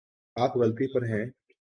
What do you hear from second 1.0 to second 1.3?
ہیں